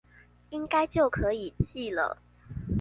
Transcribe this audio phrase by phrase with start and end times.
[0.49, 2.17] 應該就可以寄了